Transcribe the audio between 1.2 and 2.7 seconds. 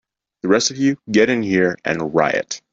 in here and riot!